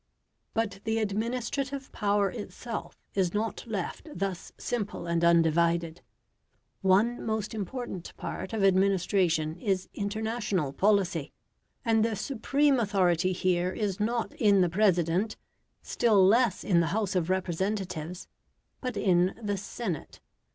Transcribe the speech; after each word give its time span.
But 0.55 0.79
the 0.83 0.97
administrative 0.97 1.91
power 1.91 2.31
itself 2.31 2.97
is 3.13 3.35
not 3.35 3.67
left 3.67 4.09
thus 4.11 4.51
simple 4.57 5.05
and 5.05 5.23
undivided. 5.23 6.01
One 6.81 7.23
most 7.23 7.53
important 7.53 8.17
part 8.17 8.51
of 8.51 8.63
administration 8.63 9.59
is 9.59 9.89
international 9.93 10.73
policy, 10.73 11.33
and 11.85 12.03
the 12.03 12.15
supreme 12.15 12.79
authority 12.79 13.31
here 13.31 13.69
is 13.73 13.99
not 13.99 14.33
in 14.37 14.61
the 14.61 14.69
President, 14.69 15.37
still 15.83 16.25
less 16.25 16.63
in 16.63 16.79
the 16.79 16.87
House 16.97 17.15
of 17.15 17.29
Representatives, 17.29 18.27
but 18.81 18.97
in 18.97 19.35
the 19.39 19.55
Senate. 19.55 20.19